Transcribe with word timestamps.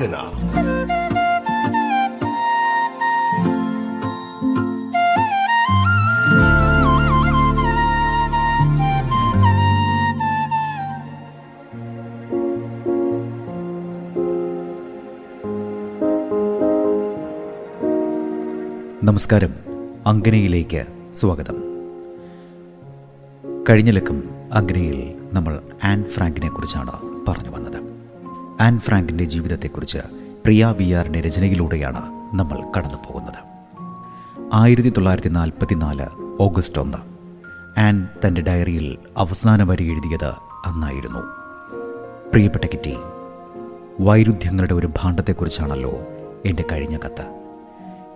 അങ്കന 0.00 0.16
നമസ്കാരം. 19.04 19.54
അങ്കനയിലേക്ക് 20.06 20.84
സ്വാഗതം. 21.14 21.54
കഴിഞ്ഞ 23.70 23.90
ലക്കം 23.90 24.22
അങ്കനയിൽ 24.52 25.14
നമ്മൾ 25.32 25.60
ആൻ 25.84 26.04
ഫ്രാങ്കിനെ 26.04 26.48
കുറിച്ചാണ് 26.48 26.92
പറഞ്ഞു 27.28 27.59
ആൻ 28.60 28.78
ഫ്രാങ്കിന്റെ 28.78 29.24
ജീവിതത്തെക്കുറിച്ച് 29.24 29.98
പ്രിയ 30.44 30.74
വി 30.78 30.92
ആറിന്റെ 30.92 31.20
രചനയിലൂടെയാണ് 31.20 32.00
നമ്മൾ 32.34 32.72
കടന്നു 32.76 32.94
പോകുന്നത് 32.94 33.50
ആയിരത്തി 34.54 34.90
തൊള്ളായിരത്തി 34.90 35.28
നാൽപ്പത്തി 35.28 35.74
നാല് 35.74 36.06
ഓഗസ്റ്റ് 36.40 36.80
ഒന്ന്. 36.80 36.98
ആൻ 37.80 38.08
തന്റെ 38.26 38.40
ഡയറിയിൽ 38.40 38.98
അവസാന 39.16 39.62
വരി 39.62 39.84
എഴുതിയത് 39.84 40.32
അന്നായിരുന്നു. 40.66 41.18
പ്രിയപ്പെട്ട 42.30 42.64
കിറ്റി 42.64 42.96
വൈരുദ്ധ്യങ്ങളുടെ 44.00 44.74
ഒരു 44.74 44.86
ഭാണ്ഡത്തെക്കുറിച്ചാണല്ലോ 44.86 45.92
എന്റെ 46.44 46.64
കഴിഞ്ഞ 46.72 46.96
കത്ത്. 46.96 47.42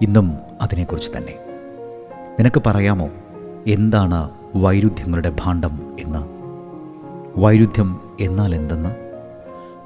ഇന്നും 0.03 0.35
അതിനെക്കുറിച്ച് 0.63 1.11
തന്നെ. 1.17 1.35
നിനക്ക് 2.41 2.63
പറയാമോ 2.67 3.09
എന്താണ് 3.67 4.31
വൈരുദ്ധ്യങ്ങളുടെ 4.55 5.33
ഭാണ്ഡം 5.41 5.97
എന്ന്? 6.01 6.29
വൈരുദ്ധ്യം 7.39 8.01
എന്നാൽ 8.21 8.55
എന്തെന്ന്? 8.55 9.04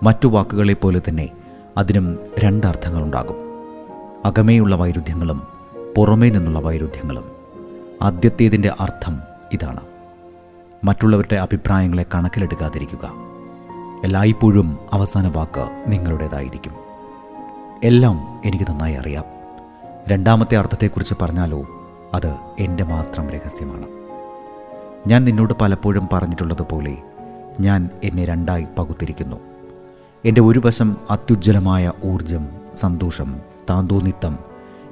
മറ്റു 0.03 0.29
വാക്കുകളെ 0.29 0.73
പോലെ 0.73 1.03
തന്നെ 1.09 1.29
അതിനും 1.77 2.19
രണ്ടർത്ഥങ്ങളുണ്ടാകും. 2.39 3.37
അകമേയുള്ള 4.25 4.77
വൈരുദ്ധ്യങ്ങളും 4.77 5.43
പുറമേ 5.97 6.31
നിന്നുള്ള 6.31 6.61
വൈരുദ്ധ്യങ്ങളും. 6.61 7.25
ആദ്യത്തേതിന്റെ 8.03 8.73
അർത്ഥം 8.81 9.21
ഇതാണ്. 9.53 9.81
മറ്റുള്ളവരുടെ 10.85 11.37
അഭിപ്രായങ്ങളെ 11.37 12.07
കണക്കിലെടുക്കാതിരിക്കുക. 12.15 13.13
എല്ലായ്പ്പോഴും 14.05 14.79
അവസാന 14.93 15.29
വാക്ക് 15.29 15.85
നിങ്ങളുടേതായിരിക്കും. 15.89 16.73
എല്ലാം 17.85 18.43
എനിക്ക് 18.45 18.65
നന്നായി 18.71 18.95
അറിയാം. 18.95 19.25
രണ്ടാമത്തെ 20.09 20.57
അർത്ഥത്തെക്കുറിച്ച് 20.57 21.15
പറഞ്ഞാലോ 21.23 21.63
അത് 22.15 22.37
എന്റെ 22.59 22.85
മാത്രം 22.85 23.31
രഹസ്യമാണ്. 23.31 23.87
ഞാൻ 25.09 25.25
നിന്നോട് 25.25 25.53
പലപ്പോഴും 25.61 26.09
പറഞ്ഞിട്ടുള്ളതുപോലെ 26.13 26.97
ഞാൻ 27.61 27.91
എന്നെ 28.05 28.25
രണ്ടായി 28.25 28.67
പകുത്തിരിക്കുന്നു. 28.79 29.48
എന്റെ 30.29 30.41
ഒരു 30.41 30.63
വശം 30.65 30.97
അത്യുജ്വലമായ 31.11 31.93
ഊർജം 32.05 32.49
സന്തോഷം 32.77 33.37
താന്തോന്നിത്തം 33.71 34.39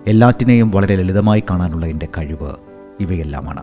എല്ലാറ്റിനെയും 0.06 0.70
വളരെ 0.70 0.97
ലളിതമായി 0.97 1.45
കാണാനുള്ള 1.51 1.87
എന്റെ 1.87 2.09
കഴിവ് 2.19 2.55
ഇവയെല്ലാമാണ്. 3.01 3.62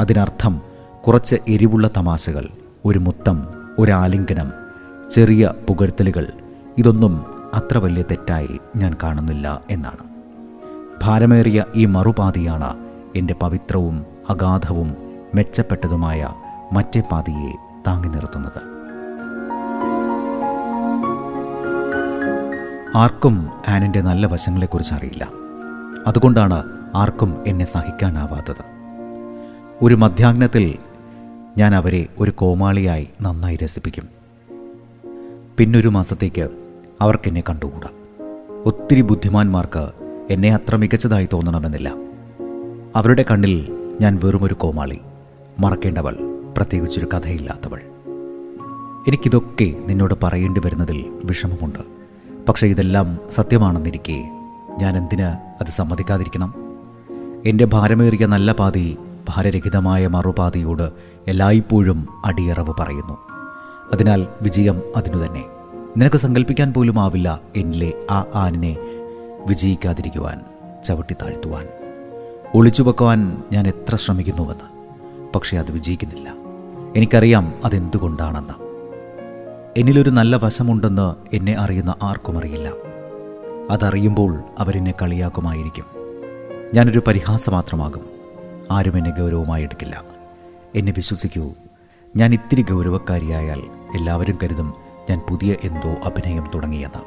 അതിനർത്ഥം 0.00 0.60
കുറച്ച് 1.06 1.36
എരിവുള്ള 1.48 1.90
തമാശകൾ 1.96 2.48
ഒരു 2.84 2.98
മുത്തം 2.98 3.46
ഒരു 3.78 3.92
ആലിംഗനം 3.92 4.52
ചെറിയ 5.10 5.52
പുകഴ്ത്തലുകൾ 5.68 6.26
ഇതൊന്നും 6.78 7.26
അത്ര 7.54 7.78
വലിയ 7.78 8.02
തെറ്റായി 8.02 8.60
ഞാൻ 8.76 8.96
കാണുന്നില്ല 9.02 9.62
എന്നാണ്. 9.70 10.04
ഭാരമേറിയ 11.02 11.64
ഈ 11.74 11.84
മറുപാതിയാണ് 11.84 12.76
എന്റെ 13.16 13.34
പവിത്രവും 13.34 14.06
അഗാധവും 14.30 14.96
മെച്ചപ്പെട്ടതുമായ 15.34 16.28
മറ്റേ 16.72 17.02
പാതിയെ 17.12 17.56
താങ്ങി 17.86 18.08
നിർത്തുന്നത്. 18.08 18.77
ആർക്കും 22.94 23.48
ആനിന്റെ 23.68 24.00
നല്ല 24.00 24.26
വശങ്ങളെക്കുറിച്ച് 24.26 24.94
അറിയില്ല. 24.94 25.28
അതുകൊണ്ടാണ് 26.06 26.62
ആർക്കും 26.94 27.44
എന്നെ 27.46 27.64
സഹിക്കാനാവാത്തത്. 27.64 28.64
ഒരു 29.82 29.94
മധ്യാഹ്നത്തിൽ 29.94 30.74
ഞാൻ 31.58 31.74
അവരെ 31.74 32.06
ഒരു 32.18 32.30
കോമാളിയായി 32.30 33.08
നന്നായി 33.22 33.56
രസിപ്പിക്കും. 33.56 34.08
പിന്നൊരു 35.58 35.88
മാസത്തേക്ക് 35.88 36.48
അവർക്കെന്നെ 37.00 37.40
കണ്ടുകൂടാ. 37.40 37.88
ഒത്തിരി 38.66 39.00
ബുദ്ധിമാന്മാർക്ക് 39.00 39.90
എന്നെ 40.30 40.54
അത്ര 40.54 40.76
മികച്ചതായി 40.76 41.28
തോന്നണമെന്നില്ല. 41.32 41.94
അവരുടെ 42.96 43.24
കണ്ണിൽ 43.30 43.88
ഞാൻ 44.00 44.20
വെറുമൊരു 44.24 44.54
കോമാളി 44.54 45.00
മറക്കേണ്ടവൾ 45.60 46.16
പ്രത്യേകിച്ചൊരു 46.56 47.06
കഥയില്ലാത്തവൾ. 47.06 47.80
എനിക്കിതൊക്കെ 49.08 49.74
നിന്നോട് 49.86 50.14
പറയേണ്ടി 50.22 50.60
വരുന്നതിൽ 50.64 51.20
വിഷമമുണ്ട്. 51.24 51.97
പക്ഷേ 52.48 52.66
ഇതെല്ലാം 52.66 53.18
സത്യമാണെന്നിരിക്കെ 53.30 54.30
ഞാൻ 54.78 54.96
എന്തിന് 54.96 55.22
അത് 55.60 55.66
സമ്മതിക്കാതിരിക്കണം? 55.66 56.54
എന്റെ 57.46 57.64
ഭാരമേറിയ 57.64 58.26
നല്ല 58.26 58.52
പാതി 58.52 58.98
ഭാരരഹിതമായ 59.28 60.06
മറുപാതിയോട് 60.06 60.92
എല്ലായ്പ്പോഴും 61.28 62.08
അടിയറവ് 62.24 62.74
പറയുന്നു. 62.80 63.18
അതിനാൽ 63.92 64.26
വിജയം 64.42 64.82
അതിനു 64.96 65.26
തന്നെ. 65.26 65.44
നിനക്ക് 65.96 66.16
സങ്കല്പിക്കാൻ 66.16 66.72
പോലും 66.72 67.00
ആവില്ല 67.00 67.40
എന്നിലെ 67.56 67.92
ആ 68.10 68.24
ആനിനെ 68.34 68.76
വിജയിക്കാതിരിക്കുവാൻ 69.46 70.40
ചവിട്ടി 70.84 71.14
താഴ്ത്തുവാൻ. 71.14 71.68
ഒളിച്ചു 72.54 72.82
വെക്കുവാൻ 72.82 73.42
ഞാൻ 73.52 73.68
എത്ര 73.68 73.96
ശ്രമിക്കുന്നുവെന്ന്. 73.96 74.96
പക്ഷേ 75.34 75.58
അത് 75.58 75.72
വിജയിക്കുന്നില്ല. 75.72 76.34
എനിക്കറിയാം 76.96 77.54
അതെന്തുകൊണ്ടാണെന്ന്. 77.64 78.67
എന്നിലൊരു 79.76 80.10
നല്ല 80.10 80.36
വശമുണ്ടെന്ന് 80.36 81.36
എന്നെ 81.36 81.56
അറിയുന്ന 81.58 81.94
ആർക്കും 82.02 82.38
അറിയില്ല. 82.38 82.70
അതറിയുമ്പോൾ 83.70 84.40
അവരെന്നെ 84.58 84.94
കളിയാക്കുമായിരിക്കും. 85.02 85.84
ഞാനൊരു 86.74 87.02
പരിഹാസം 87.06 87.52
മാത്രമാകും 87.52 88.00
ആരും 88.70 88.96
എന്നെ 88.96 89.10
ഗൗരവമായി 89.10 89.62
എടുക്കില്ല. 89.62 90.04
എന്നെ 90.74 90.92
വിശ്വസിക്കൂ. 90.92 91.50
ഞാൻ 92.16 92.32
ഇത്തിരി 92.32 92.62
ഗൗരവക്കാരിയായാൽ 92.62 93.60
എല്ലാവരും 93.94 94.38
കരുതും 94.42 94.74
ഞാൻ 95.10 95.20
പുതിയ 95.30 95.56
എന്തോ 95.64 95.90
അഭിനയം 96.04 96.48
തുടങ്ങിയെന്ന്. 96.54 97.02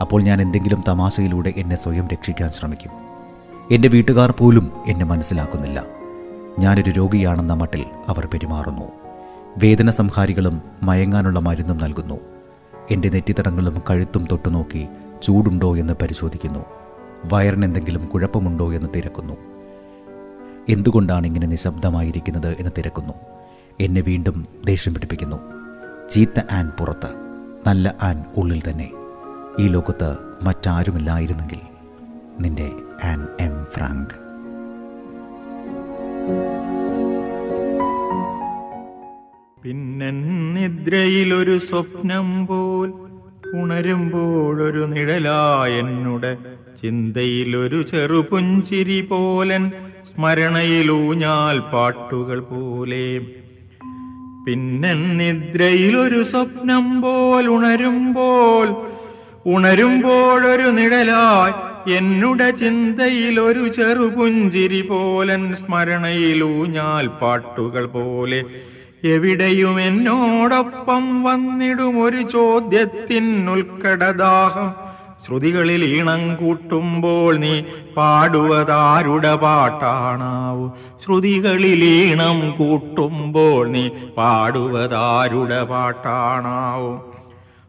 അപ്പോൾ 0.00 0.22
ഞാൻ 0.22 0.42
എന്തെങ്കിലും 0.42 0.84
തമാശയിലൂടെ 0.88 1.54
എന്നെ 1.56 1.76
സ്വയം 1.76 2.08
രക്ഷിക്കാൻ 2.12 2.50
ശ്രമിക്കും. 2.50 2.90
എന്റെ 3.70 3.88
വീട്ടുകാർ 3.88 4.30
പോലും 4.30 4.72
എന്നെ 4.86 5.04
മനസ്സിലാക്കുന്നില്ല. 5.04 5.84
ഞാനൊരു 6.58 6.90
രോഗിയാണെന്ന 6.90 7.54
മട്ടിൽ 7.54 7.84
അവർ 8.08 8.26
പെരുമാറുന്നു. 8.26 9.05
വേദന 9.58 9.90
സംഹാരികളും 9.90 10.62
മയങ്ങാനുള്ള 10.82 11.40
മരുന്നും 11.40 11.78
നൽകുന്നു. 11.78 12.20
എന്റെ 12.90 13.08
നെറ്റിത്തടങ്ങളും 13.08 13.82
കഴുത്തും 13.90 14.26
തൊട്ടുനോക്കി 14.32 14.88
ചൂടുണ്ടോ 15.22 15.76
എന്ന് 15.76 15.94
പരിശോധിക്കുന്നു. 16.02 16.64
വയറിനെന്തെങ്കിലും 17.32 18.06
കുഴപ്പമുണ്ടോ 18.06 18.72
എന്ന് 18.72 18.88
തിരക്കുന്നു. 18.96 19.36
എന്തുകൊണ്ടാണ് 20.68 21.26
ഇങ്ങനെ 21.26 21.46
നിശബ്ദമായിരിക്കുന്നത് 21.46 22.56
എന്ന് 22.58 22.70
തിരക്കുന്നു. 22.78 23.12
എന്നെ 23.80 24.00
വീണ്ടും 24.00 24.46
ദേഷ്യം 24.66 24.94
പിടിപ്പിക്കുന്നു. 24.94 25.36
ചീത്ത 26.10 26.40
ആൻ 26.52 26.72
പുറത്ത്. 26.78 27.08
നല്ല 27.66 27.94
ആൻ 28.02 28.24
ഉള്ളിൽ 28.36 28.62
തന്നെ. 28.70 28.90
ഈ 29.58 29.68
ലോകത്ത് 29.68 30.16
മറ്റാരുമില്ലായിരുന്നെങ്കിൽ 30.42 31.60
നിന്റെ 32.40 32.70
ആൻ 33.04 33.26
എം 33.40 33.64
ഫ്രാങ്ക്. 33.74 34.26
പിന്നെന്നിദ്രയിലൊരു 39.66 41.58
സ്വപ്നം 41.58 42.46
പോൽ 42.46 42.92
ഉണരുമ്പോഴൊരു 43.54 44.78
നിഴലായെന്നുടെ 44.78 46.36
ചിന്തയിലൊരു 46.82 47.82
ചെറുപുഞ്ചിരി 47.82 49.00
പോലൻ 49.00 49.70
സ്മരണയിലൂഞ്ഞാൽ 50.04 51.58
പാട്ടുകൾ 51.58 52.40
പോലെ. 52.40 53.18
പിന്നെന്നിദ്രയിലൊരു 54.46 56.22
സ്വപ്നം 56.22 57.02
പോൽ 57.02 57.48
ഉണരുമ്പോൾ 57.48 58.68
ഉണരുമ്പോഴൊരു 59.46 60.68
നിഴലായി 60.68 61.92
എന്നുടെ 61.92 62.50
ചിന്തയിലൊരു 62.50 63.68
ചെറുപുഞ്ചിരി 63.68 64.82
പോലൻ 64.82 65.54
സ്മരണയിലൂഞ്ഞാൽ 65.54 67.06
പാട്ടുകൾ 67.06 67.86
പോലെ. 67.86 68.44
എവിടെയും 69.04 69.80
എന്നോടൊപ്പം 69.80 71.22
വന്നിടും 71.22 72.02
ഒരു 72.02 72.22
ചോദ്യത്തിൻ 72.22 73.50
ഉൽക്കടദാഹം 73.50 74.86
ശ്രുതികളിൽ 75.24 75.84
ഈണം 75.84 76.36
കൂട്ടുമ്പോൾ 76.36 77.38
നീ 77.38 77.62
പാടുവതാരുടെ 77.96 79.36
പാട്ടാണാവൂ. 79.36 80.68
ശ്രുതികളിൽ 81.04 81.84
ഈണം 81.84 82.54
കൂട്ടുമ്പോൾ 82.58 83.68
നീ 83.68 83.88
പാടുവതാരുടെ 83.88 85.62
പാട്ടാണാവൂ. 85.62 87.15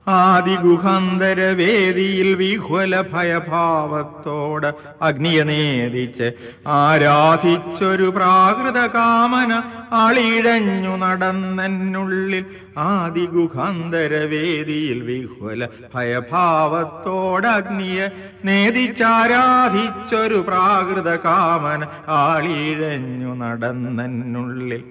ആദിഗുഹാന്തര 0.08 1.40
വേദിയിൽ 1.52 2.30
വിഹ്വല 2.36 3.02
ഭയഭാവത്തോട് 3.14 4.68
അഗ്നിയെ 5.02 5.44
നേദിച്ച് 5.44 6.28
ആരാധിച്ചൊരു 6.78 8.08
പ്രാകൃത 8.12 8.80
കാമന 8.88 9.54
അളിഴഞ്ഞു 9.94 10.94
ആദിഗുഹാന്തര 12.86 14.14
വേദിയിൽ 14.26 15.00
വിഹ്വല 15.02 15.68
ഭയഭാവത്തോട് 15.96 17.48
അഗ്നിയെ 17.48 18.08
നേദിച്ചാരാധിച്ചൊരു 18.46 20.40
പ്രാകൃത 20.42 21.12
കാമന 21.18 21.84
ആളിഴഞ്ഞു 22.18 23.34
നടന്നെന്നുള്ളിൽ 23.36 24.84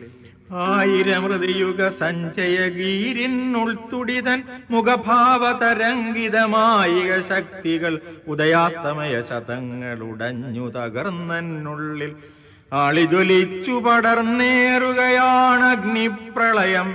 ആയിരം 0.50 1.22
ഹൃദയുഗ 1.22 1.88
സഞ്ചയ 1.88 2.58
ഗീരിനുൾത്തുടിതൻ 2.69 4.40
മുഖഭാവ 4.70 5.52
തരംഗിതമായിക 5.52 7.12
ശക്തികൾ 7.28 7.94
ഉദയാസ്തമയ 8.28 9.14
ശതങ്ങൾ 9.22 9.98
ഉടഞ്ഞു 10.02 10.69
തകർന്നെന്നുള്ളിൽ 10.69 12.14
ആളിജ്വലിച്ചു 12.72 13.75
പടർന്നേറുകയാണ് 13.78 15.66
അഗ്നിപ്രളയം 15.66 16.88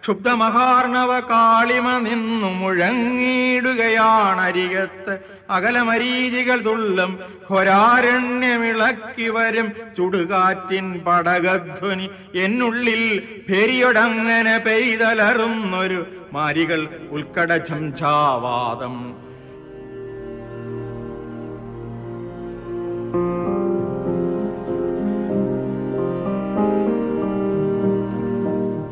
ക്ഷുബ്ധമഹാർണവ 0.00 1.12
കാളിമ 1.28 1.98
നിന്നു 1.98 2.48
മുഴങ്ങിയിടുകയാണ് 2.60 4.40
അരികത്ത് 4.40 5.14
അകലമരീചികൾ 5.50 6.60
തുള്ളും 6.60 7.18
ഘൊരാരണ്യമിളക്കി 7.50 9.28
വരും. 9.28 9.72
ചുടുകാറ്റിൻ 9.96 11.00
പടകധ്വനി 11.06 12.10
എന്നുള്ളിൽ 12.34 13.22
പെരിയൊടങ്ങനെ 13.50 14.58
പെയ്തലറുന്നൊരു 14.58 16.06
മാരികൾ 16.32 16.88
ഉൾക്കട 17.10 17.60
ഝംഝാവാദം 17.72 19.24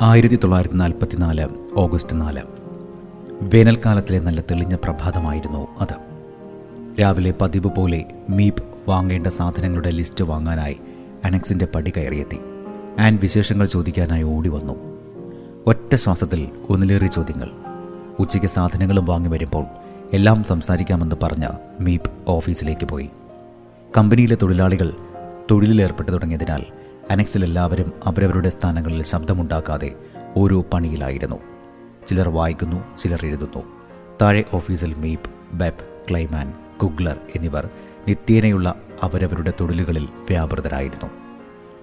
ആയിരത്തി 0.02 0.34
തൊള്ളായിരത്തി 0.34 0.74
നാൽപ്പത്തിനാല് 0.74 1.48
ഓഗസ്റ്റ് 1.76 2.20
നാല്. 2.20 2.42
വേനൽക്കാലത്തിലെ 3.42 4.18
നല്ല 4.18 4.40
തെളിഞ്ഞ 4.40 4.74
പ്രഭാതമായിരുന്നു 4.74 5.76
അത്. 5.80 6.11
രാവിലെ 7.00 7.34
പതിവ് 7.40 7.70
പോലെ 7.70 8.04
മീപ് 8.30 8.62
വാങ്ങേണ്ട 8.88 9.26
സാധനങ്ങളുടെ 9.26 9.90
ലിസ്റ്റ് 9.90 10.24
വാങ്ങാനായി 10.24 10.76
അനക്സിന്റെ 11.24 11.68
പടി 11.74 11.92
കയറിയെത്തി. 11.96 12.38
ആൻ 13.00 13.18
വിശേഷങ്ങൾ 13.22 13.66
ചോദിക്കാനായി 13.66 14.22
ഓടി 14.22 14.48
വന്നു. 14.48 14.74
ഒറ്റ 15.66 15.94
ശ്വാസത്തിൽ 15.94 16.48
ഒന്നിലേറെ 16.68 17.06
ചോദ്യങ്ങൾ. 17.06 17.50
ഉച്ചയ്ക്ക് 18.18 18.48
സാധനങ്ങളും 18.48 19.04
വാങ്ങി 19.04 19.28
വരുമ്പോൾ 19.28 19.64
എല്ലാം 20.12 20.44
സംസാരിക്കാമെന്ന് 20.44 21.16
പറഞ്ഞ് 21.22 21.82
മീപ് 21.82 22.10
ഓഫീസിലേക്ക് 22.28 22.86
പോയി. 22.86 23.10
കമ്പനിയിലെ 23.96 24.36
തൊഴിലാളികൾ 24.42 24.92
തൊഴിലിലേർപ്പെട്ടു 25.50 26.10
തുടങ്ങിയതിനാൽ 26.10 26.64
അനക്സിൽ 27.10 27.44
എല്ലാവരും 27.44 27.92
അവരവരുടെ 28.04 28.48
സ്ഥാനങ്ങളിൽ 28.48 29.02
ശബ്ദമുണ്ടാക്കാതെ 29.02 29.94
ഓരോ 30.36 30.62
പണിയിലായിരുന്നു. 30.62 31.36
ചിലർ 32.06 32.28
വായിക്കുന്നു 32.28 32.96
ചിലർ 32.98 33.26
എഴുതുന്നു. 33.26 33.62
താഴെ 34.22 34.44
ഓഫീസിൽ 34.54 34.94
മീപ് 34.94 35.30
ബെബ് 35.52 36.08
ക്ലൈമാൻ 36.10 36.52
കുഗ്ലർ 36.82 37.16
എന്നിവർ 37.36 37.70
നിത്യേനയുള്ള 38.08 38.74
അവരവരുടെ 39.02 39.52
തൊഴിലുകളിൽ 39.60 40.04
വ്യാപൃതരായിരുന്നു. 40.04 41.10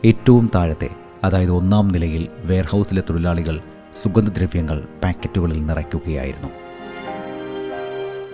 ഏറ്റവും 0.06 0.52
താഴത്തെ 0.56 0.90
അതായത് 1.24 1.52
ഒന്നാം 1.52 1.88
നിലയിൽ 1.88 2.28
വെയർഹൗസിലെ 2.38 3.04
തൊഴിലാളികൾ 3.10 3.60
സുഗന്ധദ്രവ്യങ്ങൾ 4.02 4.88
പാക്കറ്റുകളിൽ 5.04 5.66
നിറയ്ക്കുകയായിരുന്നു. 5.66 6.50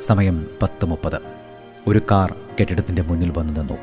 സമയം 0.02 0.48
പത്ത് 0.62 0.86
മുപ്പത് 0.86 1.20
ഒരു 1.88 2.02
കാർ 2.12 2.36
കെട്ടിടത്തിന്റെ 2.60 3.02
മുന്നിൽ 3.02 3.34
വന്നു 3.38 3.54
നിന്നു. 3.54 3.78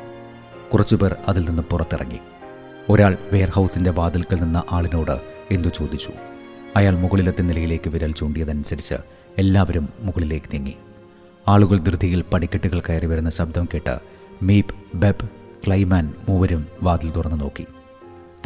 കുറച്ചുപേർ 0.73 1.15
അതിൽ 1.27 1.49
നിന്ന് 1.49 1.63
പുറത്തിറങ്ങി. 1.63 2.19
ഒരാൾ 2.89 3.17
വെയർഹൗസിന്റെ 3.33 3.91
വാതിൽക്കൽ 3.91 4.41
നിന്ന 4.41 4.63
ആളിനോട് 4.71 5.21
എന്തു 5.51 5.67
ചോദിച്ചു? 5.67 6.09
അയാൾ 6.75 6.99
മുകളിലത്തെ 6.99 7.41
നിലയിലേക്ക് 7.41 7.89
വിരൽ 7.89 8.11
ചൂണ്ടിയതനുസരിച്ച് 8.11 8.95
എല്ലാവരും 9.37 9.89
മുകളിലേക്ക് 9.99 10.47
നീങ്ങി. 10.53 10.75
ആളുകൾ 11.47 11.77
ധൃതിയിൽ 11.77 12.21
പടിക്കെട്ടുകൾ 12.21 12.79
കയറി 12.79 13.05
വരുന്ന 13.05 13.29
ശബ്ദം 13.29 13.67
കേട്ട് 13.73 13.99
മീപ് 14.41 14.95
ബെബ് 14.95 15.27
ക്ലൈമാൻ 15.67 16.13
മൂവരും 16.29 16.67
വാതിൽ 16.83 17.11
തുറന്നു 17.11 17.37
നോക്കി. 17.37 17.65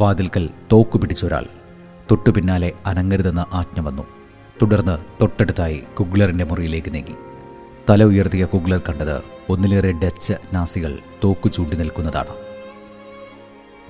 വാതിൽക്കൽ 0.00 0.48
തോക്കു 0.72 0.98
പിടിച്ചൊരാൾ 0.98 1.46
തൊട്ടു 2.10 2.30
പിന്നാലെ 2.30 2.72
അനങ്ങരുതെന്ന 2.86 3.46
ആജ്ഞ 3.52 3.80
വന്നു. 3.80 4.02
തുടർന്ന് 4.62 4.98
തൊട്ടടുത്തായി 5.20 5.82
കുഗ്ലറിന്റെ 5.98 6.44
മുറിയിലേക്ക് 6.44 6.94
നീങ്ങി. 6.94 7.14
തല 7.90 8.04
ഉയർത്തിയ 8.04 8.44
കുഗ്ലർ 8.44 8.80
കണ്ടത് 8.88 9.22
ഒന്നിലേറെ 9.48 9.92
ഡച്ച് 9.92 10.32
നാസികൾ 10.52 10.98
തോക്കു 11.24 11.48
ചൂണ്ടി 11.48 11.76
നിൽക്കുന്നതാണ്. 11.76 12.34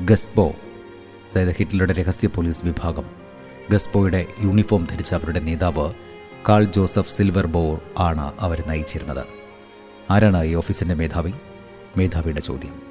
ഗസ്പോ 0.07 0.49
അതായത് 0.49 1.49
ഹിറ്റ്ലറുടെ 1.49 1.93
രഹസ്യ 1.93 2.29
പോലീസ് 2.29 2.65
വിഭാഗം 2.65 3.05
ഗസ്പോയുടെ 3.71 4.27
യൂണിഫോം 4.43 4.87
ധരിച്ച 4.91 5.15
അവരുടെ 5.15 5.41
നേതാവ് 5.41 5.93
കാൾ 6.49 6.65
ജോസഫ് 6.65 7.13
സിൽവർ 7.13 7.47
ബോർ 7.47 7.81
ആണ് 7.99 8.33
അവർ 8.41 8.65
നയിച്ചിരുന്നത്. 8.67 9.25
ആരാണ് 10.11 10.45
ഈ 10.45 10.55
ഓഫീസിന്റെ 10.55 10.95
മേധാവി? 10.95 11.33
മേധാവിയുടെ 11.97 12.41
ചോദ്യം. 12.41 12.83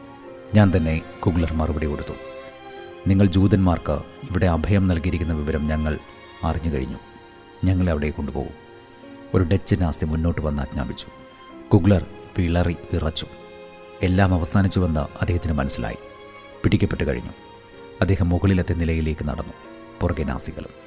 ഞാൻ 0.55 0.71
തന്നെ 0.77 1.01
കുഗ്ലർ 1.25 1.53
മറുപടി 1.53 1.85
കൊടുത്തു. 1.85 2.13
നിങ്ങൾ 3.07 3.25
ജൂതന്മാർക്ക് 3.25 3.91
ഇവിടെ 4.29 4.45
അഭയം 4.45 4.87
നൽകിയിരിക്കുന്ന 4.87 5.33
വിവരം 5.33 5.67
ഞങ്ങൾ 5.67 5.99
അറിഞ്ഞു 6.43 6.75
കഴിഞ്ഞു. 6.75 6.97
ഞങ്ങളെ 7.63 7.91
അവിടെ 7.91 8.09
കൊണ്ടുപോകും. 8.09 8.53
ഒരു 9.33 9.43
ഡച്ച് 9.43 9.75
നാസി 9.81 10.05
മുന്നോട്ട് 10.05 10.41
വന്ന് 10.41 10.61
ആജ്ഞാപിച്ചു. 10.61 11.07
കുഗ്ലർ 11.73 12.05
വിളറി 12.37 12.75
ഇറച്ചു. 12.93 13.25
എല്ലാം 14.01 14.33
അവസാനിച്ചുവെന്ന് 14.33 14.99
അദ്ദേഹത്തിന് 14.99 15.53
മനസ്സിലായി. 15.53 15.97
പിടിക്കപ്പെട്ട് 16.63 17.03
കഴിഞ്ഞു. 17.03 17.31
അദ്ദേഹം 18.01 18.29
മുകളിലത്തെ 18.29 18.73
നിലയിലേക്ക് 18.73 19.27
നടന്നു. 19.27 19.53
പുറകെ 20.01 20.23
നാസികളും 20.23 20.86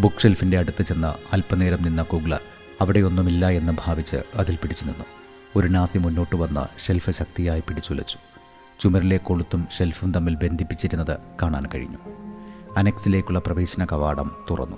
ബുക്ക് 0.00 0.20
ഷെൽഫിന്റെ 0.20 0.58
അടുത്ത് 0.58 0.82
ചെന്ന് 0.82 1.06
അല്പനേരം 1.06 1.82
നിന്ന 1.82 2.02
കുഗ്ലർ 2.02 2.40
അവിടെയൊന്നുമില്ല 2.80 3.48
എന്ന് 3.48 3.72
ഭാവിച്ച് 3.84 4.16
അതിൽ 4.34 4.56
പിടിച്ചു 4.56 4.84
നിന്നു. 4.84 5.04
ഒരു 5.56 5.68
നാസി 5.68 5.98
മുന്നോട്ട് 5.98 6.36
വന്ന് 6.36 6.86
ഷെൽഫ് 6.86 7.10
ശക്തിയായി 7.10 7.60
പിടിച്ചുലച്ചു. 7.60 8.18
ചുമരിലെ 8.80 9.16
കൊളുത്തും 9.16 9.68
ഷെൽഫും 9.78 10.12
തമ്മിൽ 10.12 10.34
ബന്ധിപ്പിച്ചിരുന്നത് 10.34 11.18
കാണാൻ 11.42 11.66
കഴിഞ്ഞു. 11.74 11.98
അനക്സിലേക്കുള്ള 12.76 13.38
പ്രവേശന 13.38 13.84
കവാടം 13.84 14.30
തുറന്നു. 14.50 14.76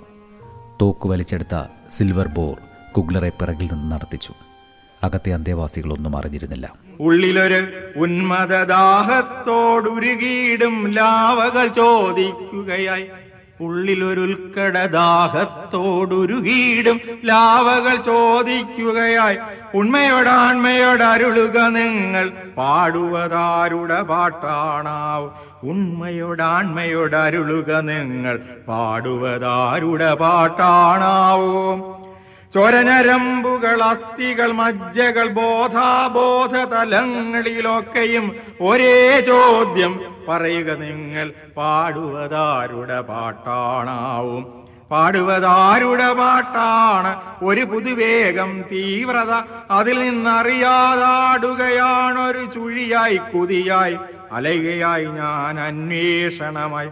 തോക്ക് 0.81 1.07
വലിച്ചെടുത്ത 1.07 1.63
സിൽവർ 1.89 2.27
ബോർ 2.27 2.57
കുഗ്ലറെ 2.91 3.29
പിറകിൽ 3.29 3.73
നിന്ന് 3.73 3.91
നടത്തിച്ചു. 3.91 4.33
അകത്തെ 5.03 5.33
അന്തേവാസികളൊന്നും 5.33 6.17
അറിഞ്ഞിരുന്നില്ല. 6.17 6.73
ഉള്ളിലൊരു 6.99 7.67
ഉന്മദദാഹത്തോടുരുകിയിടും 7.95 10.91
ലാവകൾ 10.91 11.67
ചോദിക്കുകയായി. 11.67 13.07
ഉള്ളിലൊരുൽക്കട 13.61 14.85
ദാഹത്തോടുരുകീടും 14.85 16.99
ലാവകൾ 17.25 17.95
ചോദിക്കുകയായി 17.95 19.37
ഉണ്മയോടാൺമയോടരുളുക 19.75 21.67
നിങ്ങൾ 21.67 22.31
പാടുവതാരുടെ 22.57 24.01
പാട്ടാണാവ്. 24.01 25.29
ഉണ്മയോടാൺമയോടരുളുക 25.63 27.79
നിങ്ങൾ 27.79 28.39
പാടുവതാരുടെ 28.67 30.15
പാട്ടാണാവും. 30.15 32.00
ചോരനരമ്പുകൾ 32.53 33.83
അസ്ഥികൾ 33.83 34.51
മജ്ജകൾ 34.51 35.27
ബോധാബോധ 35.27 36.73
തലങ്ങളിലൊക്കെയും 36.73 38.35
ഒരേ 38.61 39.19
ചോദ്യം 39.19 39.99
പറയുക 40.29 40.81
നിങ്ങൾ 40.81 41.33
പാടുവതാരുടെ 41.57 43.01
പാട്ടാണാവും. 43.01 44.61
പാടുവതാരുടെ 44.91 46.13
പാട്ടാണ് 46.13 47.21
ഒരു 47.45 47.61
പുതുവേഗം 47.61 48.65
തീവ്രത 48.71 49.33
അതിൽ 49.71 49.99
നിന്നറിയാതാടുകയാണൊരു 49.99 52.49
ചുഴിയായി 52.55 53.19
കുതിയായി 53.33 53.97
അലയുകയായി 54.31 55.05
ഞാൻ 55.19 55.59
അന്വേഷണമായി. 55.59 56.89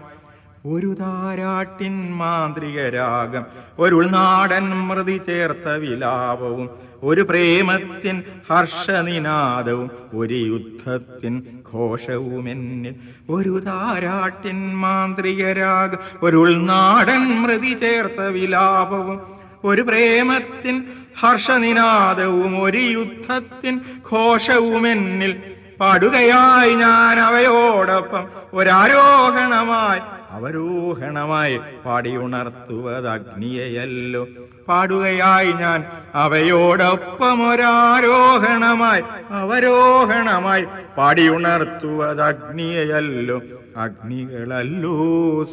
ഒരു 0.66 0.96
താരാട്ടിൻ 1.00 1.94
മാന്ത്രിക 2.18 2.80
രാഗം 2.89 3.44
ഒരു 3.80 3.96
ഉൾനാടൻ 3.96 4.66
മൃതി 4.88 5.18
ചേർത്ത 5.18 5.68
വിലാപവും 5.80 6.68
ഒരു 7.04 7.22
പ്രേമത്തിൻ 7.22 8.24
ഹർഷനിനാദവും 8.50 9.89
ഒരു 10.13 10.39
യുദ്ധത്തിൻ 10.46 11.36
ഘോഷവും 11.74 12.50
എന്നിൽ 12.50 12.96
ഒരു 13.30 13.60
താരാട്ടിൻ 13.60 14.60
മാന്ത്രിക 14.75 15.44
രാഗം 15.54 16.01
ഒരു 16.24 16.38
ഉൾനാടൻ 16.38 17.24
മൃതി 17.42 17.74
ചേർത്ത 17.80 18.22
വിലാപവും 18.30 19.20
ഒരു 19.63 19.82
പ്രേമത്തിൻ 19.82 20.75
ഹർഷനിനാദവും 21.16 22.62
ഒരു 22.62 22.78
യുദ്ധത്തിൻ 22.78 23.75
ഘോഷവും 24.12 24.88
എന്നിൽ 24.88 25.34
പാടുകയായി 25.80 26.74
ഞാൻ 26.75 27.20
അവയോടൊപ്പം 27.20 28.24
ഒരാരോഹണമായി 28.54 30.01
അവരോഹണമായി 30.34 31.56
പാടിയുണർത്തുവത് 31.86 33.08
അഗ്നിയല്ലോ 33.14 34.24
പാടുകയായി 34.68 35.52
ഞാൻ 35.62 35.80
അവയോടൊപ്പം 36.24 37.40
ഒരാരോഹണമായി 37.52 39.04
അവരോഹണമായി 39.42 40.66
പാടിയുണർത്തുവത് 40.98 42.22
അഗ്നിയല്ലോ 42.30 43.40
അഗ്നികളല്ലോ 43.78 44.96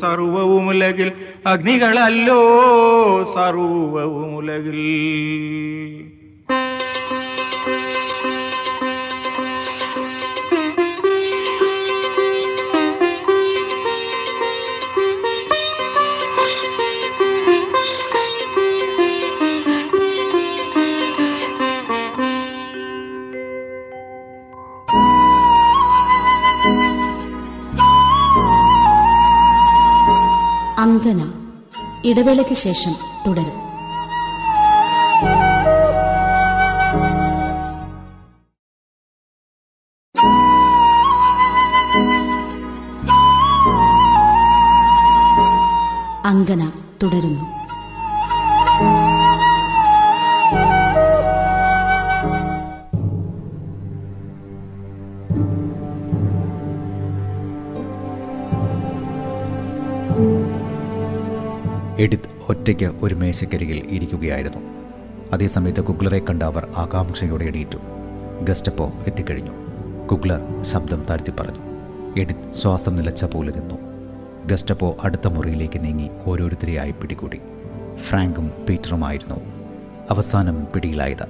സർവവുമുലകിൽ 0.01 1.11
അഗ്നികളല്ലോ 1.47 2.41
സർവവുമുലകിൽ. 3.35 4.81
അങ്കന 31.07 31.25
ഇടവേളയ്ക്ക് 32.05 32.55
ശേഷം 32.55 32.93
തുടരും. 33.27 33.66
എഡിത്ത് 61.99 62.23
ഒറ്റയ്ക്ക് 62.49 62.85
ഒരു 62.85 63.15
മേശക്കരികിൽ 63.15 63.87
ഇരിക്കുകയായിരുന്നു. 63.91 64.59
അതേസമയത്ത് 65.33 65.81
കുഗ്ലറെ 65.81 66.19
കണ്ട 66.19 66.43
അവർ 66.43 66.69
ആകാംക്ഷയോടെ 66.77 67.45
എണീറ്റു. 67.45 67.79
ഗസ്റ്റപ്പോ 68.43 68.93
എത്തിക്കഴിഞ്ഞു. 69.07 69.51
കുഗ്ലർ 70.07 70.63
ശബ്ദം 70.63 71.05
താഴ്ത്തി 71.11 71.33
പറഞ്ഞു. 71.41 71.59
എഡിത്ത് 72.21 72.55
ശ്വാസം 72.55 72.97
നിലച്ച 72.97 73.25
പോലെ 73.25 73.53
നിന്നു. 73.53 73.75
ഗസ്റ്റപ്പോ 74.47 74.97
അടുത്ത 75.05 75.29
മുറിയിലേക്ക് 75.29 75.85
നീങ്ങി 75.85 76.11
ഓരോരുത്തരെയായി 76.27 76.91
പിടികൂടി. 76.91 77.41
ഫ്രാങ്കും 77.97 78.51
പീറ്ററുമായിരുന്നു. 78.69 79.37
അവസാനം 80.11 80.67
പിടിയിലായത്. 80.75 81.27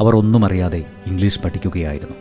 അവർ 0.00 0.16
ഒന്നും 0.16 0.44
അറിയാതെ 0.44 0.84
ഇംഗ്ലീഷ് 1.06 1.40
പഠിക്കുകയായിരുന്നു. 1.40 2.16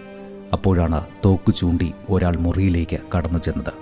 അപ്പോഴാണ് 0.54 1.06
തോക്കു 1.26 1.52
ചൂണ്ടി 1.52 1.94
ഒരാൾ 2.10 2.38
മുറിയിലേക്ക് 2.38 2.98
കടന്നു 3.18 3.40
ചെന്നത്. 3.40 3.74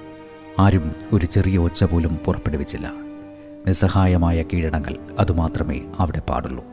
ആരും 0.60 0.92
ഒരു 1.14 1.26
ചെറിയ 1.26 1.58
ഒച്ച 1.58 1.84
പോലും 1.84 2.16
പുറപ്പെടുവിച്ചില്ല. 2.26 3.07
നിസ്സഹായമായ 3.68 4.44
കീഴടങ്ങൽ 4.44 4.98
അതുമാത്രമേ 5.20 5.82
അവിടെ 6.00 6.20
പാടുള്ളൂ. 6.20 6.66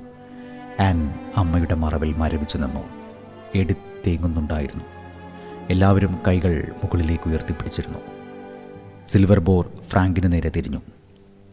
ആൻ 0.80 1.14
അമ്മയുടെ 1.36 1.74
മറവിൽ 1.74 2.16
മരവിച്ചു 2.16 2.58
നിന്നു. 2.58 2.80
എടുത്തേങ്ങുന്നുണ്ടായിരുന്നു 3.54 4.84
എല്ലാവരും 5.70 6.18
കൈകൾ 6.28 6.72
മുകളിലേക്ക് 6.84 7.28
ഉയർത്തിപ്പിടിച്ചിരുന്നു. 7.28 7.98
സിൽവർ 9.08 9.40
ബോർ 9.40 9.70
ഫ്രാങ്കിന് 9.88 10.32
നേരെ 10.32 10.50
തിരിഞ്ഞു. 10.56 10.80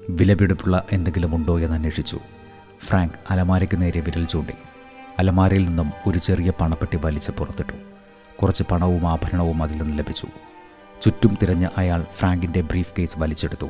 വിലപിടിപ്പുള്ള 0.09 0.83
എന്തെങ്കിലും 0.91 1.35
ഉണ്ടോ 1.35 1.59
എന്ന് 1.59 1.73
അന്വേഷിച്ചു. 1.73 2.19
ഫ്രാങ്ക് 2.85 3.13
അലമാരയ്ക്ക് 3.29 3.81
നേരെ 3.81 4.01
വിരൽ 4.01 4.23
ചൂണ്ടി. 4.23 4.53
അലമാരയിൽ 5.19 5.67
നിന്നും 5.67 5.91
ഒരു 6.07 6.17
ചെറിയ 6.17 6.51
പണപ്പെട്ടി 6.61 6.99
വലിച്ച് 7.05 7.31
പുറത്തിട്ടു. 7.31 7.73
കുറച്ച് 8.41 8.63
പണവും 8.71 9.07
ആഭരണവും 9.07 9.63
അതിൽ 9.63 9.77
നിന്ന് 9.77 9.99
ലഭിച്ചു. 9.99 10.27
ചുറ്റും 11.01 11.37
തിരഞ്ഞ 11.41 11.67
അയാൾ 11.77 12.05
ഫ്രാങ്കിന്റെ 12.13 12.61
ബ്രീഫ് 12.61 12.93
കേസ് 12.99 13.19
വലിച്ചെടുത്തു. 13.19 13.67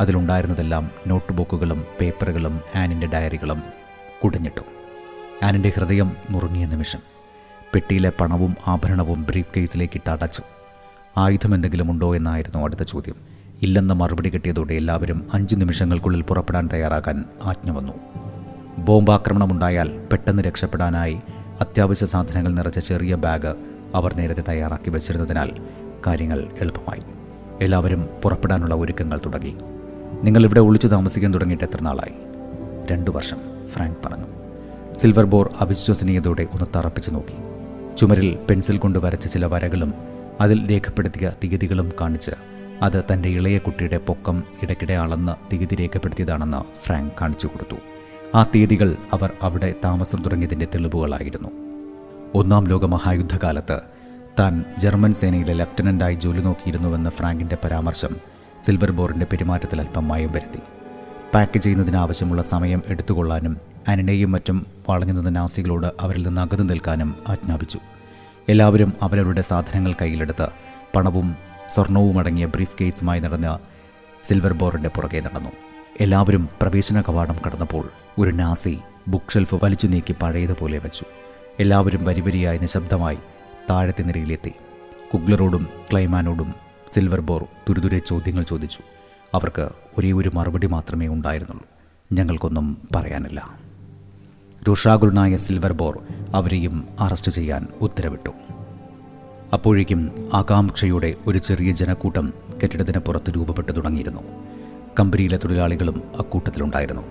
അതിലുണ്ടായിരുന്നതെല്ലാം 0.00 0.90
നോട്ട് 1.06 1.32
ബുക്കുകളും 1.32 1.84
പേപ്പറുകളും 2.00 2.60
ആനിന്റെ 2.74 3.06
ഡയറികളും 3.06 3.62
കുടഞ്ഞിട്ടു. 4.24 4.60
ആനിന്റെ 5.44 5.72
ഹൃദയം 5.76 6.16
നുറുങ്ങിയ 6.30 6.66
നിമിഷം 6.66 6.98
പെട്ടിയിലെ 7.74 8.12
പണവും 8.20 8.56
ആഭരണവും 8.66 9.22
ബ്രീഫ് 9.22 9.48
കേസിലേക്ക് 9.56 9.92
ഇട്ട് 9.96 10.10
അടച്ചു. 10.10 10.42
ആയുധം 11.18 11.54
എന്തെങ്കിലും 11.54 11.90
ഉണ്ടോ 11.90 12.16
എന്നായിരുന്നു 12.16 12.64
അടുത്ത 12.64 12.82
ചോദ്യം. 12.82 13.14
ഇല്ലെന്ന 13.62 13.92
മറുപടി 13.92 14.28
കിട്ടിയതോടെ 14.28 14.74
എല്ലാവരും 14.74 15.28
അഞ്ച് 15.34 15.56
നിമിഷങ്ങൾക്കുള്ളിൽ 15.56 16.22
പുറപ്പെടാൻ 16.22 16.68
തയ്യാറാക്കാൻ 16.72 17.24
ആജ്ഞ 17.42 17.70
വന്നു. 17.70 17.92
ബോംബാക്രമണമുണ്ടായാൽ 18.78 20.06
പെട്ടെന്ന് 20.12 20.42
രക്ഷപ്പെടാനായി 20.42 21.20
അത്യാവശ്യ 21.60 22.06
സാധനങ്ങൾ 22.06 22.52
നിറച്ച 22.52 22.78
ചെറിയ 22.78 23.14
ബാഗ് 23.14 23.54
അവർ 23.94 24.16
നേരത്തെ 24.16 24.42
തയ്യാറാക്കി 24.48 24.90
വെച്ചിരുന്നതിനാൽ 24.90 25.50
കാര്യങ്ങൾ 26.06 26.48
എളുപ്പമായി. 26.60 27.02
എല്ലാവരും 27.64 28.08
പുറപ്പെടാനുള്ള 28.22 28.74
ഒരുക്കങ്ങൾ 28.74 29.20
തുടങ്ങി. 29.26 29.56
നിങ്ങൾ 30.24 30.44
ഇവിടെ 30.44 30.60
ഒളിച്ചു 30.60 30.86
താമസിക്കാൻ 30.86 31.34
തുടങ്ങിയിട്ട് 31.34 31.64
എത്ര 31.64 31.82
നാളായി? 31.82 32.12
രണ്ടു 32.92 33.10
വർഷം 33.10 33.36
ഫ്രാങ്ക് 33.68 33.96
പറഞ്ഞു. 34.06 34.24
സിൽവർ 34.98 35.24
ബോർ 35.24 35.50
അവിശ്വസനീയതയോടെ 35.60 36.42
ഒന്ന് 36.42 36.66
തറപ്പിച്ചു 36.76 37.10
നോക്കി. 37.10 37.34
ചുമരിൽ 37.96 38.38
പെൻസിൽ 38.50 38.78
കൊണ്ട് 38.78 38.98
വരച്ച 38.98 39.26
ചില 39.26 39.46
വരകളും 39.46 39.94
അതിൽ 40.40 40.70
രേഖപ്പെടുത്തിയ 40.70 41.32
തീയതികളും 41.44 41.92
കാണിച്ച് 42.00 42.30
അത് 42.82 43.04
തന്റെ 43.12 43.28
ഇളയ 43.28 43.58
കുട്ടിയുടെ 43.58 43.98
പൊക്കം 43.98 44.42
ഇടയ്ക്കിടെ 44.62 44.92
അളന്ന് 44.92 45.52
തീയതി 45.52 45.74
രേഖപ്പെടുത്തിയതാണെന്ന് 45.74 46.84
ഫ്രാങ്ക് 46.86 47.12
കാണിച്ചു 47.20 47.46
കൊടുത്തു. 47.46 47.76
ആ 48.34 48.42
തീയതികൾ 48.42 48.96
അവർ 49.12 49.32
അവിടെ 49.42 49.74
താമസം 49.84 50.22
തുടങ്ങിയതിന്റെ 50.22 50.66
തെളിവുകളായിരുന്നു. 50.74 51.48
ഒന്നാം 52.34 52.68
ലോക 52.68 52.84
മഹായുദ്ധകാലത്ത് 52.84 53.80
താൻ 54.38 54.64
ജർമ്മൻ 54.78 55.14
സേനയിലെ 55.14 55.52
ലഫ്റ്റനന്റായി 55.52 56.14
ജോലി 56.14 56.40
നോക്കിയിരുന്നുവെന്ന 56.40 57.10
ഫ്രാങ്കിന്റെ 57.10 57.56
പരാമർശം 57.64 58.33
സിൽവർ 58.66 58.90
ബോറിന്റെ 58.90 59.26
പെരുമാറ്റത്തിൽ 59.32 59.80
അല്പം 59.80 60.08
മയം 60.08 60.32
വരുത്തി. 60.32 60.58
പാക്ക് 61.34 61.58
ചെയ്യുന്നതിന് 61.58 61.96
ആവശ്യമുള്ള 61.96 62.42
സമയം 62.42 62.82
എടുത്തുകൊള്ളാനും 62.88 63.56
അനനയും 63.88 64.32
മറ്റും 64.32 64.66
വളഞ്ഞു 64.88 65.12
നിന്ന 65.12 65.28
നാസികളോട് 65.28 65.86
അവരിൽ 66.00 66.26
നിന്ന് 66.26 66.40
അകന്നു 66.40 66.64
നിൽക്കാനും 66.64 67.14
ആജ്ഞാപിച്ചു. 67.28 67.78
എല്ലാവരും 68.48 68.92
അവരവരുടെ 69.02 69.40
സാധനങ്ങൾ 69.40 69.94
കയ്യിലെടുത്ത് 70.02 70.48
പണവും 70.96 71.36
സ്വർണവും 71.68 72.18
അടങ്ങിയ 72.18 72.46
ബ്രീഫ് 72.46 72.76
കേസുമായി 72.80 73.20
നടന്ന 73.20 73.58
സിൽവർ 74.20 74.52
ബോറിന്റെ 74.52 74.88
പുറകെ 74.88 75.20
നടന്നു. 75.20 75.50
എല്ലാവരും 76.00 76.48
പ്രവേശന 76.62 77.00
കവാടം 77.00 77.36
കടന്നപ്പോൾ 77.46 77.88
ഒരു 78.18 78.30
നാസി 78.30 78.78
ബുക്ക് 79.08 79.32
ഷെൽഫ് 79.32 79.54
വലിച്ചു 79.62 79.86
നീക്കി 79.86 80.14
പഴയതുപോലെ 80.22 80.78
വെച്ചു. 80.78 81.04
എല്ലാവരും 81.60 82.04
വരിവരിയായി 82.04 82.58
നിശബ്ദമായി 82.58 83.18
താഴത്തെ 83.70 84.02
നിരയിലെത്തി. 84.02 84.52
കുഗ്ലറോടും 85.14 85.68
ക്ലൈമാനോടും 85.92 86.63
സിൽവർ 86.94 87.20
ബോർ 87.20 87.44
തുരുതുരെ 87.68 87.98
ചോദ്യങ്ങൾ 87.98 88.42
ചോദിച്ചു. 88.42 88.78
അവർക്ക് 89.34 89.68
ഒരേ 89.98 90.12
ഒരു 90.12 90.30
മറുപടി 90.34 90.66
മാത്രമേ 90.66 91.08
ഉണ്ടായിരുന്നുള്ളൂ. 91.08 91.66
ഞങ്ങൾക്കൊന്നും 92.12 92.88
പറയാനില്ല. 92.96 93.54
രോഷാകുലനായ 94.68 95.36
സിൽവർ 95.36 95.72
ബോർ 95.72 95.98
അവരെയും 96.34 96.88
അറസ്റ്റ് 97.00 97.30
ചെയ്യാൻ 97.30 97.66
ഉത്തരവിട്ടു. 97.80 98.30
അപ്പോഴേക്കും 99.52 100.30
ആകാംക്ഷയുടെ 100.34 101.14
ഒരു 101.26 101.38
ചെറിയ 101.38 101.72
ജനക്കൂട്ടം 101.72 102.32
കെട്ടിടത്തിന് 102.62 102.98
പുറത്ത് 102.98 103.30
രൂപപ്പെട്ടു 103.36 103.72
തുടങ്ങിയിരുന്നു. 103.72 104.20
കമ്പനിയിലെ 105.00 105.36
തൊഴിലാളികളും 105.36 106.02
അക്കൂട്ടത്തിലുണ്ടായിരുന്നു. 106.18 107.02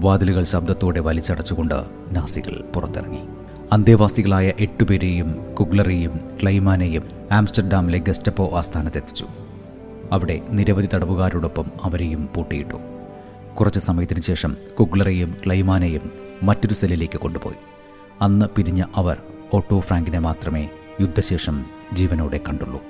വാതിലുകൾ 0.00 0.44
ശബ്ദത്തോടെ 0.44 1.00
വലിച്ചടച്ചുകൊണ്ട് 1.00 1.74
നാസികൾ 2.10 2.64
പുറത്തിറങ്ങി. 2.74 3.35
അന്തേവാസികളായ 3.72 4.52
എട്ടുപേരെയും 4.60 5.54
കുഗ്ലറെയും 5.54 6.20
ക്ലൈമാനെയും 6.42 7.02
ആംസ്റ്റർഡാമിലെ 7.32 7.98
ഗസ്റ്റപ്പോ 7.98 8.50
ആസ്ഥാനത്തെത്തിച്ചു. 8.56 9.26
അവിടെ 10.12 10.40
നിരവധി 10.50 10.88
തടവുകാരോടൊപ്പം 10.94 11.64
അവരെയും 11.82 12.28
പൂട്ടിയിട്ടു. 12.36 12.76
കുറച്ച് 13.54 13.80
സമയത്തിന് 13.80 14.20
ശേഷം 14.20 14.56
കുഗ്ലറെയും 14.80 15.36
ക്ലൈമാനെയും 15.46 16.10
മറ്റൊരു 16.42 16.74
സെല്ലിലേക്ക് 16.74 17.18
കൊണ്ടുപോയി. 17.18 17.54
അന്ന് 18.20 18.46
പിരിഞ്ഞ 18.46 18.84
അവർ 18.96 19.16
ഓട്ടോ 19.54 19.80
ഫ്രാങ്കിനെ 19.80 20.18
മാത്രമേ 20.18 20.68
യുദ്ധശേഷം 21.00 21.64
ജീവനോടെ 21.92 22.40
കണ്ടുള്ളൂ. 22.48 22.82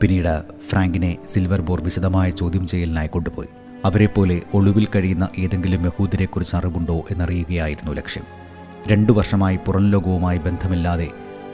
പിന്നീട് 0.00 0.42
ഫ്രാങ്കിനെ 0.68 1.18
സിൽവർ 1.32 1.60
ബോർ 1.60 1.82
വിശദമായ 1.82 2.30
ചോദ്യം 2.30 2.66
ചെയ്യലിനായി 2.66 3.08
കൊണ്ടുപോയി. 3.08 3.48
അവരെപ്പോലെ 3.84 4.42
ഒളിവിൽ 4.54 4.86
കഴിയുന്ന 4.86 5.28
ഏതെങ്കിലും 5.38 5.86
യഹൂദരെക്കുറിച്ച് 5.86 6.56
അറിവുണ്ടോ 6.56 7.04
എന്നറിയുകയായിരുന്നു 7.10 7.92
ലക്ഷ്യം. 7.92 8.39
രണ്ടു 8.86 9.12
വർഷമായി 9.12 9.58
പുറം 9.66 9.90
ലോകവുമായി 9.90 10.38
ബന്ധമില്ലാതെ 10.38 11.08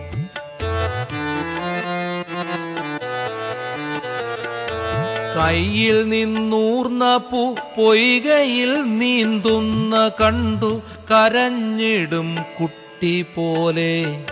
കയ്യിൽ 5.38 6.08
നിന്നൂർന്ന 6.08 7.16
പൂ 7.16 7.54
പൊയ്കയിൽ 7.54 8.98
നീന്തുന്ന 8.98 10.10
കണ്ടു 10.20 10.82
കരഞ്ഞിടും 11.10 12.36
കുട്ടി 12.60 13.22
പോലെ. 13.22 14.24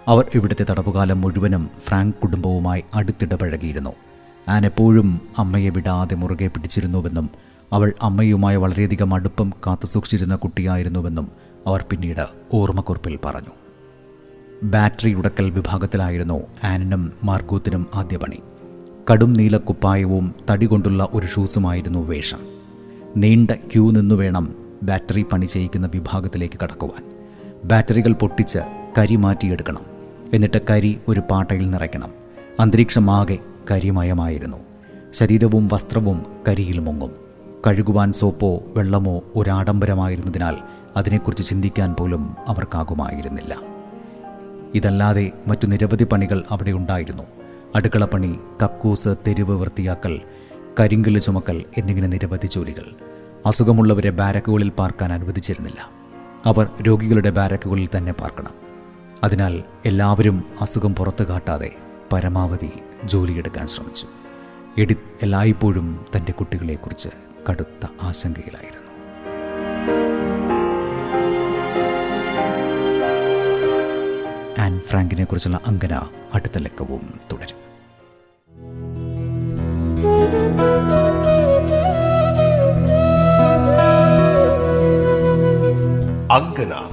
അവർ 0.08 0.30
ഇവിടുത്തെ 0.34 0.66
തടവുകാലം 0.70 1.20
മുഴുവനും 1.20 1.70
ഫ്രാങ്ക് 1.86 2.14
കുടുംബവുമായി 2.14 2.84
അടുത്തിടപഴകിയിരുന്നു. 2.94 3.92
ആൻ 4.48 4.66
എപ്പോഴും 4.66 5.20
അമ്മയെ 5.38 5.68
വിടാതെ 5.68 6.14
മുറുകെ 6.14 6.46
പിടിച്ചിരുന്നുവെന്നും 6.46 7.30
അവൾ 7.72 7.92
അമ്മയുമായി 8.02 8.56
വളരെയധികം 8.56 9.14
അടുപ്പം 9.14 9.52
കാത്തുസൂക്ഷിച്ചിരുന്ന 9.66 10.36
കുട്ടിയായിരുന്നുവെന്നും 10.36 11.32
അവർ 11.66 11.84
പിന്നീട് 11.90 12.26
ഓർമ്മക്കുറിപ്പിൽ 12.54 13.18
പറഞ്ഞു. 13.24 13.67
ബാറ്ററി 14.62 15.14
ഉടക്കൽ 15.14 15.50
വിഭാഗത്തിലായിരുന്നു 15.50 16.42
ആനിനും 16.64 17.12
മാർഗൂത്തിനും 17.24 17.86
ആദ്യ 17.94 18.16
പണി. 18.16 18.40
കടും 19.12 19.32
നീല 19.32 19.56
കുപ്പായവും 19.56 20.34
തടി 20.50 20.66
കൊണ്ടുള്ള 20.66 21.08
ഒരു 21.14 21.26
ഷൂസുമായിരുന്നു 21.26 21.98
വേഷം. 21.98 22.38
നീണ്ട 23.16 23.50
ക്യൂ 23.50 23.90
നിന്നു 23.90 24.14
വേണം 24.14 24.54
ബാറ്ററി 24.82 25.26
പണി 25.32 25.46
ചെയ്യിക്കുന്ന 25.46 25.86
വിഭാഗത്തിലേക്ക് 25.94 26.60
കടക്കുവാൻ. 26.62 27.04
ബാറ്ററികൾ 27.64 28.12
പൊട്ടിച്ച് 28.12 28.58
കരി 28.98 29.16
മാറ്റിയെടുക്കണം. 29.16 29.80
എന്നിട്ട് 30.34 30.60
കരി 30.70 30.98
ഒരു 31.08 31.22
പാട്ടയിൽ 31.30 31.70
നിറയ്ക്കണം. 31.70 32.10
അന്തരീക്ഷമാകെ 32.60 33.38
കരിമയമായിരുന്നു. 33.70 34.56
ശരീരവും 35.12 35.68
വസ്ത്രവും 35.72 36.26
കരിയിൽ 36.48 36.78
മുങ്ങും. 36.78 37.10
കഴുകുവാൻ 37.66 38.12
സോപ്പോ 38.12 38.62
വെള്ളമോ 38.66 39.22
ഒരാഡംബരമായിരുന്നതിനാൽ 39.36 40.56
അതിനെക്കുറിച്ച് 40.96 41.46
ചിന്തിക്കാൻ 41.46 41.94
പോലും 41.94 42.36
അവർക്കാകുമായിരുന്നില്ല. 42.48 43.77
ഇതല്ലാതെ 44.74 45.32
മറ്റു 45.46 45.66
നിരവധി 45.66 46.04
പണികൾ 46.04 46.44
അവിടെ 46.50 46.70
ഉണ്ടായിരുന്നു. 46.70 47.22
അടുക്കളപ്പണി 47.74 48.38
കക്കൂസ് 48.62 49.08
തെരുവ് 49.26 49.60
വൃത്തിയാക്കൽ 49.60 50.20
കരിങ്കൽ 50.80 51.18
ചുമക്കൽ 51.18 51.64
എന്നിങ്ങനെ 51.78 52.08
നിരവധി 52.08 52.46
ജോലികൾ. 52.46 52.84
അസുഖമുള്ളവരെ 53.46 54.10
ബാരക്കുകളിൽ 54.10 54.68
പാർക്കാൻ 54.68 55.12
അനുവദിച്ചിരുന്നില്ല. 55.12 55.90
അവർ 56.44 56.70
രോഗികളുടെ 56.82 57.30
ബാരക്കുകളിൽ 57.30 57.88
തന്നെ 57.96 58.12
പാർക്കണം. 58.12 58.50
അതിനാൽ 59.24 59.62
എല്ലാവരും 59.86 60.44
അസുഖം 60.60 60.94
പുറത്തു 60.94 61.24
കാട്ടാതെ 61.24 61.74
പരമാവധി 62.12 62.70
ജോലിയെടുക്കാൻ 63.04 63.68
ശ്രമിച്ചു. 63.68 64.06
എഡിത്ത് 64.78 65.10
എല്ലായ്പ്പോഴും 65.22 66.06
തന്റെ 66.16 66.32
കുട്ടികളെക്കുറിച്ച് 66.32 67.08
കടുത്ത 67.50 67.86
ആശങ്കയിലായിരുന്നു. 68.02 68.77
ആൻ 74.68 74.80
ഫ്രാങ്കിനെ 74.80 75.24
കുറിച്ചുള്ള 75.24 75.60
അങ്കന 75.66 75.94
അടുത്ത 76.34 76.58
ലക്കവും 76.58 77.20
തുടരും. 77.32 77.68
അങ്കന 86.32 86.87